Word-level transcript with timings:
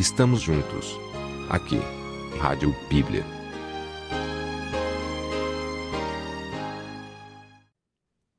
estamos 0.00 0.40
juntos. 0.40 0.98
Aqui, 1.50 1.76
Rádio 2.38 2.74
Bíblia. 2.88 3.22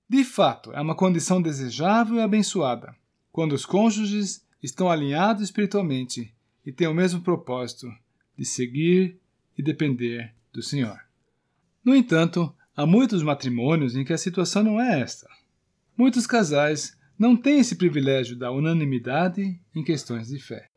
De 0.10 0.24
fato, 0.24 0.74
é 0.74 0.82
uma 0.82 0.96
condição 0.96 1.40
desejável 1.40 2.16
e 2.16 2.22
abençoada 2.22 2.96
quando 3.32 3.54
os 3.54 3.64
cônjuges 3.64 4.44
estão 4.62 4.90
alinhados 4.90 5.44
espiritualmente 5.44 6.34
e 6.66 6.72
têm 6.72 6.88
o 6.88 6.96
mesmo 6.96 7.22
propósito 7.22 7.88
de 8.36 8.44
seguir 8.44 9.20
e 9.56 9.62
depender 9.62 10.34
do 10.52 10.64
Senhor. 10.64 11.00
No 11.86 11.96
entanto, 11.96 12.52
há 12.76 12.88
muitos 12.88 13.22
matrimônios 13.22 13.96
em 13.96 14.04
que 14.04 14.14
a 14.14 14.18
situação 14.18 14.64
não 14.64 14.82
é 14.82 15.00
esta. 15.00 15.30
Muitos 15.96 16.26
casais 16.26 16.98
não 17.20 17.38
têm 17.38 17.60
esse 17.60 17.76
privilégio 17.76 18.36
da 18.36 18.52
unanimidade 18.52 19.62
em 19.76 19.84
questões 19.84 20.30
de 20.30 20.40
fé. 20.40 20.71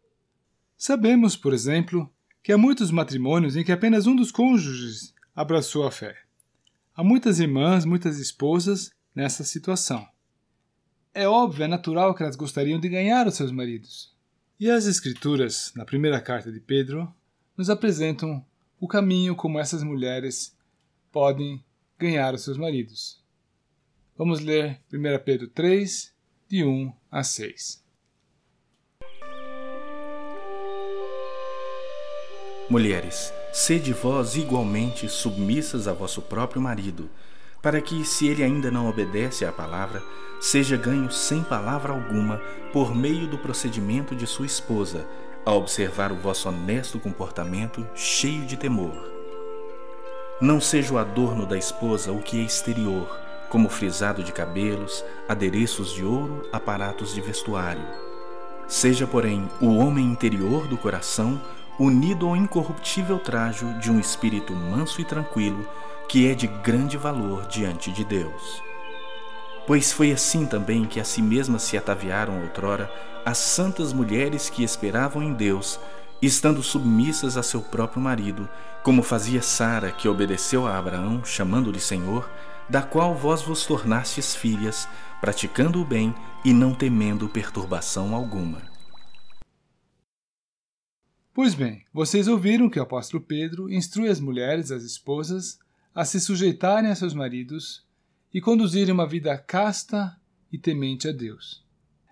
Sabemos, 0.87 1.35
por 1.35 1.55
exemplo, 1.55 2.13
que 2.43 2.53
há 2.53 2.59
muitos 2.59 2.91
matrimônios 2.91 3.57
em 3.57 3.65
que 3.65 3.73
apenas 3.73 4.07
um 4.07 4.15
dos 4.15 4.31
cônjuges 4.31 5.15
abraçou 5.35 5.87
a 5.87 5.91
fé. 5.91 6.15
Há 6.95 7.03
muitas 7.03 7.41
irmãs, 7.41 7.87
muitas 7.87 8.19
esposas 8.19 8.91
nessa 9.15 9.45
situação. 9.45 10.07
É 11.15 11.27
óbvio, 11.27 11.65
é 11.65 11.67
natural 11.67 12.15
que 12.15 12.23
elas 12.23 12.37
gostariam 12.37 12.79
de 12.79 12.91
ganhar 12.91 13.27
os 13.27 13.35
seus 13.35 13.51
maridos. 13.51 14.15
E 14.61 14.71
as 14.71 14.85
Escrituras, 14.85 15.73
na 15.75 15.87
primeira 15.87 16.21
carta 16.21 16.53
de 16.53 16.61
Pedro, 16.61 17.11
nos 17.57 17.71
apresentam 17.71 18.45
o 18.79 18.87
caminho 18.87 19.35
como 19.35 19.59
essas 19.59 19.83
mulheres 19.83 20.55
podem 21.11 21.65
ganhar 21.99 22.35
os 22.35 22.45
seus 22.45 22.59
maridos. 22.59 23.25
Vamos 24.19 24.41
ler 24.41 24.83
1 24.93 25.25
Pedro 25.25 25.49
3, 25.49 26.15
de 26.47 26.63
1 26.63 26.93
a 27.11 27.25
6. 27.25 27.84
Mulheres, 32.69 33.31
sede 33.53 33.93
vós 33.93 34.37
igualmente 34.37 35.07
submissas 35.07 35.87
a 35.87 35.93
vosso 35.93 36.23
próprio 36.23 36.63
marido, 36.63 37.11
para 37.61 37.79
que, 37.79 38.05
se 38.07 38.27
ele 38.27 38.43
ainda 38.43 38.71
não 38.71 38.89
obedece 38.89 39.45
à 39.45 39.53
palavra, 39.53 40.03
seja 40.41 40.75
ganho 40.75 41.11
sem 41.11 41.43
palavra 41.43 41.93
alguma 41.93 42.41
por 42.73 42.95
meio 42.95 43.27
do 43.27 43.37
procedimento 43.37 44.17
de 44.17 44.27
sua 44.27 44.47
esposa, 44.47 45.07
a 45.45 45.53
observar 45.53 46.11
o 46.11 46.17
vosso 46.17 46.49
honesto 46.49 46.99
comportamento 46.99 47.87
cheio 47.95 48.47
de 48.47 48.57
temor. 48.57 49.13
Não 50.41 50.59
seja 50.59 50.95
o 50.95 50.99
adorno 50.99 51.45
da 51.45 51.59
esposa 51.59 52.13
o 52.13 52.23
que 52.23 52.41
é 52.41 52.45
exterior, 52.45 53.07
como 53.51 53.69
frisado 53.69 54.23
de 54.23 54.33
cabelos, 54.33 55.05
adereços 55.29 55.93
de 55.93 56.03
ouro, 56.03 56.49
aparatos 56.51 57.15
de 57.15 57.21
vestuário. 57.21 57.87
Seja, 58.67 59.07
porém, 59.07 59.51
o 59.61 59.77
homem 59.77 60.07
interior 60.07 60.67
do 60.67 60.79
coração 60.79 61.39
unido 61.79 62.27
ao 62.27 62.37
incorruptível 62.37 63.19
trajo 63.19 63.73
de 63.79 63.91
um 63.91 63.99
espírito 63.99 64.53
manso 64.53 65.01
e 65.01 65.05
tranquilo, 65.05 65.67
que 66.09 66.29
é 66.29 66.35
de 66.35 66.47
grande 66.47 66.97
valor 66.97 67.47
diante 67.47 67.91
de 67.91 68.05
Deus. 68.05 68.63
Pois 69.67 69.93
foi 69.93 70.13
assim 70.13 70.47
também 70.47 70.85
que 70.85 71.01
a 71.01 71.05
si 71.05 71.23
mesmas 71.23 71.63
se 71.63 71.77
ataviaram 71.77 72.43
outrora 72.43 72.91
as 73.25 73.39
santas 73.39 73.93
mulheres 73.93 74.51
que 74.51 74.63
esperavam 74.63 75.23
em 75.23 75.33
Deus, 75.33 75.81
estando 76.21 76.63
submissas 76.63 77.37
a 77.37 77.43
seu 77.43 77.63
próprio 77.63 78.01
marido, 78.01 78.49
como 78.83 79.03
fazia 79.03 79.41
Sara, 79.41 79.91
que 79.91 80.07
obedeceu 80.07 80.67
a 80.67 80.79
Abraão, 80.79 81.25
chamando-lhe 81.25 81.81
Senhor, 81.81 82.29
da 82.69 82.83
qual 82.83 83.15
vós 83.15 83.43
vos 83.43 83.65
tornastes 83.65 84.35
filhas, 84.35 84.87
praticando 85.21 85.81
o 85.81 85.85
bem 85.85 86.15
e 86.45 86.53
não 86.53 86.75
temendo 86.75 87.29
perturbação 87.29 88.15
alguma. 88.15 88.74
Pois 91.35 91.53
bem, 91.53 91.85
vocês 91.93 92.29
ouviram 92.29 92.71
que 92.71 92.79
o 92.79 92.83
apóstolo 92.85 93.21
Pedro 93.21 93.69
instrui 93.69 94.09
as 94.09 94.21
mulheres, 94.21 94.71
as 94.71 94.85
esposas, 94.85 95.59
a 95.93 96.05
se 96.05 96.21
sujeitarem 96.21 96.89
a 96.89 96.95
seus 96.95 97.13
maridos 97.13 97.85
e 98.33 98.41
conduzirem 98.41 98.95
uma 98.95 99.05
vida 99.05 99.37
casta 99.37 100.17
e 100.53 100.57
temente 100.57 101.09
a 101.09 101.13
Deus. 101.13 101.61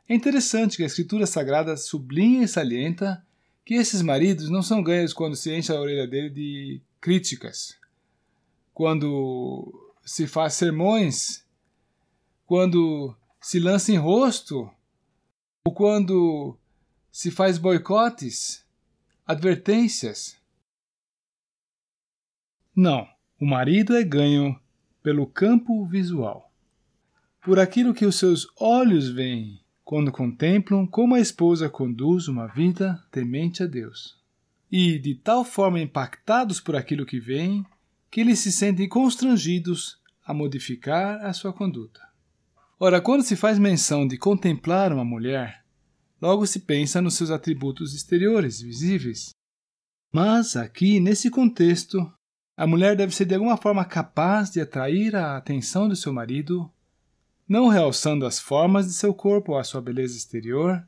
É 0.09 0.15
interessante 0.15 0.77
que 0.77 0.83
a 0.83 0.87
Escritura 0.87 1.25
Sagrada 1.25 1.77
sublinha 1.77 2.43
e 2.43 2.49
salienta 2.49 3.25
que 3.65 3.75
esses 3.75 4.03
maridos 4.03 4.51
não 4.51 4.61
são 4.61 4.83
ganhos 4.83 5.13
quando 5.13 5.37
se 5.37 5.55
enche 5.55 5.71
a 5.71 5.81
orelha 5.81 6.09
dele 6.09 6.29
de 6.29 6.83
críticas, 7.01 7.77
quando 8.75 9.73
se 10.05 10.27
faz 10.27 10.55
sermões, 10.55 11.45
quando 12.45 13.15
se 13.41 13.61
lança 13.61 13.93
em 13.93 13.99
rosto, 13.99 14.69
ou 15.65 15.73
quando 15.73 16.59
se 17.13 17.31
faz 17.31 17.57
boicotes, 17.57 18.63
advertências. 19.27 20.37
Não, 22.75 23.07
o 23.41 23.47
marido 23.47 23.97
é 23.97 24.03
ganho 24.03 24.59
pelo 25.03 25.27
campo 25.27 25.87
visual, 25.87 26.53
por 27.43 27.59
aquilo 27.59 27.95
que 27.95 28.07
os 28.07 28.17
seus 28.17 28.47
olhos 28.59 29.09
veem 29.09 29.61
quando 29.85 30.11
contemplam 30.11 30.87
como 30.87 31.15
a 31.15 31.21
esposa 31.21 31.69
conduz 31.69 32.29
uma 32.29 32.47
vida 32.47 33.03
temente 33.11 33.63
a 33.63 33.67
Deus. 33.67 34.21
E 34.71 34.99
de 34.99 35.15
tal 35.15 35.45
forma 35.45 35.81
impactados 35.81 36.61
por 36.61 36.75
aquilo 36.75 37.05
que 37.05 37.21
veem, 37.21 37.65
que 38.11 38.21
eles 38.21 38.39
se 38.39 38.51
sentem 38.51 38.89
constrangidos 38.89 40.01
a 40.25 40.33
modificar 40.33 41.25
a 41.25 41.33
sua 41.33 41.53
conduta. 41.53 42.01
Ora, 42.79 43.01
quando 43.01 43.23
se 43.23 43.37
faz 43.37 43.59
menção 43.59 44.07
de 44.07 44.17
contemplar 44.17 44.93
uma 44.93 45.05
mulher, 45.05 45.62
logo 46.23 46.47
se 46.47 46.61
pensa 46.61 47.03
nos 47.03 47.15
seus 47.15 47.31
atributos 47.31 47.93
exteriores, 47.93 48.61
visíveis. 48.61 49.31
Mas 50.13 50.55
aqui, 50.55 51.01
nesse 51.01 51.29
contexto, 51.29 51.99
a 52.57 52.65
mulher 52.65 52.95
deve 52.95 53.13
ser 53.13 53.25
de 53.25 53.35
alguma 53.35 53.57
forma 53.57 53.85
capaz 53.85 54.49
de 54.49 54.61
atrair 54.61 55.17
a 55.17 55.37
atenção 55.37 55.89
do 55.89 55.97
seu 55.97 56.13
marido, 56.13 56.71
não 57.49 57.67
realçando 57.67 58.25
as 58.25 58.39
formas 58.39 58.87
de 58.87 58.93
seu 58.93 59.13
corpo 59.13 59.53
ou 59.53 59.59
a 59.59 59.65
sua 59.65 59.81
beleza 59.81 60.17
exterior, 60.17 60.87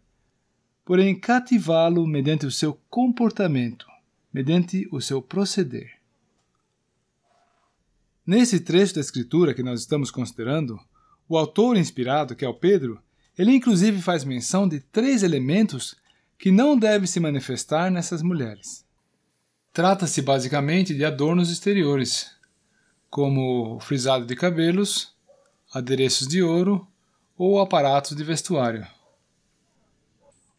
porém 0.84 1.18
cativá-lo 1.18 2.06
mediante 2.06 2.46
o 2.46 2.50
seu 2.52 2.78
comportamento, 2.88 3.86
mediante 4.32 4.86
o 4.92 5.00
seu 5.00 5.20
proceder. 5.20 5.98
Nesse 8.24 8.60
trecho 8.60 8.94
da 8.94 9.00
escritura 9.00 9.52
que 9.52 9.64
nós 9.64 9.80
estamos 9.80 10.12
considerando, 10.12 10.78
o 11.28 11.36
autor 11.36 11.76
inspirado, 11.76 12.36
que 12.36 12.44
é 12.44 12.48
o 12.48 12.54
Pedro, 12.54 13.02
ele 13.38 13.52
inclusive 13.52 14.00
faz 14.00 14.24
menção 14.24 14.68
de 14.68 14.80
três 14.80 15.22
elementos 15.22 15.96
que 16.38 16.50
não 16.50 16.76
devem 16.76 17.06
se 17.06 17.18
manifestar 17.20 17.90
nessas 17.90 18.22
mulheres. 18.22 18.84
Trata-se 19.72 20.22
basicamente 20.22 20.94
de 20.94 21.04
adornos 21.04 21.50
exteriores, 21.50 22.30
como 23.10 23.78
frisado 23.80 24.24
de 24.24 24.36
cabelos, 24.36 25.12
adereços 25.72 26.28
de 26.28 26.42
ouro 26.42 26.86
ou 27.36 27.60
aparatos 27.60 28.16
de 28.16 28.22
vestuário. 28.22 28.86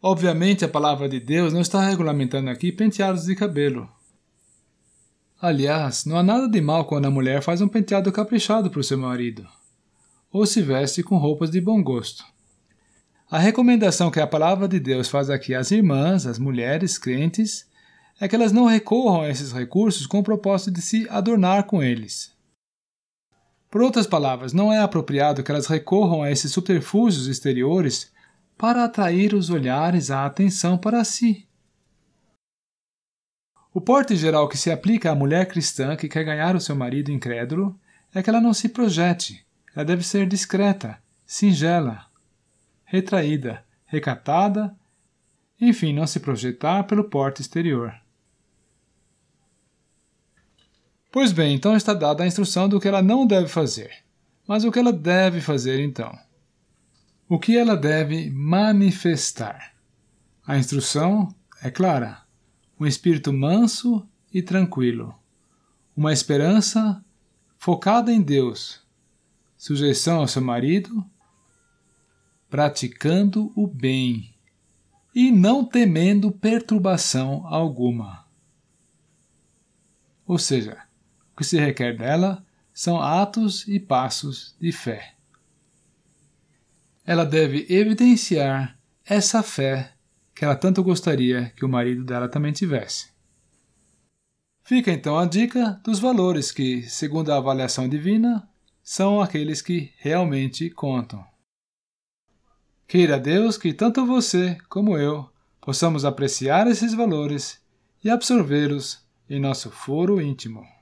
Obviamente, 0.02 0.66
a 0.66 0.70
palavra 0.70 1.08
de 1.08 1.20
Deus 1.20 1.54
não 1.54 1.62
está 1.62 1.82
regulamentando 1.82 2.50
aqui 2.50 2.72
penteados 2.72 3.26
de 3.26 3.36
cabelo. 3.36 3.90
Aliás, 5.42 6.06
não 6.06 6.18
há 6.18 6.24
nada 6.24 6.48
de 6.48 6.62
mal 6.62 6.86
quando 6.86 7.06
a 7.06 7.12
mulher 7.12 7.42
faz 7.42 7.62
um 7.62 7.68
penteado 7.68 8.12
caprichado 8.12 8.70
para 8.70 8.80
o 8.80 8.84
seu 8.84 8.98
marido, 8.98 9.48
ou 10.32 10.46
se 10.46 10.62
veste 10.62 11.02
com 11.02 11.18
roupas 11.18 11.50
de 11.50 11.62
bom 11.62 11.82
gosto. 11.82 12.35
A 13.30 13.40
recomendação 13.40 14.12
que 14.12 14.20
a 14.20 14.28
palavra 14.28 14.68
de 14.68 14.80
Deus 14.80 15.10
faz 15.10 15.32
aqui 15.32 15.56
às 15.56 15.72
irmãs, 15.72 16.28
às 16.28 16.38
mulheres 16.38 17.00
crentes, 17.00 17.68
é 18.20 18.28
que 18.28 18.36
elas 18.36 18.52
não 18.52 18.66
recorram 18.66 19.22
a 19.22 19.30
esses 19.30 19.52
recursos 19.52 20.06
com 20.06 20.20
o 20.20 20.24
propósito 20.24 20.72
de 20.72 20.82
se 20.82 21.10
adornar 21.10 21.64
com 21.64 21.82
eles. 21.82 22.36
Por 23.72 23.82
outras 23.82 24.06
palavras, 24.06 24.54
não 24.54 24.72
é 24.72 24.80
apropriado 24.80 25.44
que 25.44 25.52
elas 25.52 25.66
recorram 25.66 26.22
a 26.22 26.30
esses 26.30 26.52
subterfúgios 26.52 27.28
exteriores 27.28 28.14
para 28.56 28.86
atrair 28.86 29.34
os 29.34 29.50
olhares, 29.50 30.12
a 30.12 30.26
atenção 30.26 30.78
para 30.78 31.04
si. 31.04 31.48
O 33.74 33.82
porte 33.82 34.16
geral 34.16 34.48
que 34.48 34.58
se 34.58 34.72
aplica 34.72 35.12
à 35.12 35.16
mulher 35.16 35.48
cristã 35.48 35.96
que 35.98 36.08
quer 36.08 36.24
ganhar 36.24 36.56
o 36.56 36.62
seu 36.62 36.76
marido 36.76 37.12
incrédulo 37.12 37.78
é 38.14 38.22
que 38.22 38.30
ela 38.30 38.40
não 38.40 38.54
se 38.54 38.70
projete, 38.70 39.46
ela 39.76 39.84
deve 39.84 40.06
ser 40.06 40.26
discreta, 40.26 40.98
singela, 41.26 42.06
retraída, 42.86 43.66
recatada, 43.86 44.76
enfim, 45.60 45.94
não 45.94 46.08
se 46.08 46.20
projetar 46.20 46.84
pelo 46.84 47.06
porte 47.06 47.42
exterior. 47.42 47.94
Pois 51.12 51.32
bem, 51.32 51.56
então 51.56 51.76
está 51.76 51.94
dada 51.94 52.24
a 52.24 52.28
instrução 52.28 52.68
do 52.68 52.80
que 52.80 52.88
ela 52.88 53.02
não 53.02 53.26
deve 53.26 53.48
fazer. 53.48 53.92
Mas 54.48 54.64
o 54.64 54.72
que 54.72 54.80
ela 54.80 54.94
deve 54.94 55.42
fazer 55.42 55.80
então? 55.80 56.18
O 57.28 57.40
que 57.40 57.58
ela 57.58 57.76
deve 57.76 58.30
manifestar? 58.30 59.74
A 60.46 60.58
instrução 60.58 61.34
é 61.62 61.72
clara: 61.72 62.22
um 62.80 62.86
espírito 62.86 63.34
manso 63.34 64.08
e 64.32 64.42
tranquilo, 64.42 65.16
uma 65.96 66.14
esperança 66.14 67.04
focada 67.58 68.12
em 68.12 68.22
Deus, 68.22 68.82
sujeição 69.58 70.20
ao 70.20 70.28
seu 70.28 70.42
marido, 70.42 71.04
praticando 72.50 73.52
o 73.56 73.68
bem 73.68 74.34
e 75.14 75.32
não 75.32 75.64
temendo 75.64 76.32
perturbação 76.32 77.46
alguma. 77.48 78.26
Ou 80.26 80.38
seja, 80.38 80.84
o 81.34 81.38
que 81.38 81.44
se 81.44 81.58
requer 81.58 81.98
dela 81.98 82.46
são 82.74 83.02
atos 83.02 83.68
e 83.68 83.80
passos 83.80 84.56
de 84.60 84.72
fé. 84.72 85.14
Ela 87.06 87.26
deve 87.26 87.66
evidenciar 87.70 88.78
essa 89.06 89.42
fé 89.42 89.94
que 90.34 90.44
ela 90.44 90.56
tanto 90.56 90.84
gostaria 90.84 91.54
que 91.56 91.64
o 91.64 91.70
marido 91.70 92.04
dela 92.04 92.28
também 92.28 92.52
tivesse. 92.52 93.14
Fica 94.64 94.92
então 94.92 95.18
a 95.18 95.26
dica 95.26 95.80
dos 95.84 96.00
valores 96.00 96.52
que, 96.52 96.82
segundo 96.84 97.32
a 97.32 97.38
avaliação 97.38 97.88
divina, 97.88 98.50
são 98.84 99.22
aqueles 99.22 99.62
que 99.62 99.94
realmente 99.98 100.70
contam. 100.72 101.24
Queira 102.88 103.20
Deus 103.20 103.58
que 103.58 103.74
tanto 103.74 104.06
você 104.06 104.58
como 104.70 104.96
eu 104.96 105.28
possamos 105.60 106.06
apreciar 106.06 106.68
esses 106.68 106.94
valores 106.94 107.60
e 108.04 108.10
absorvê-los 108.12 109.04
em 109.28 109.40
nosso 109.40 109.72
foro 109.72 110.22
íntimo. 110.22 110.75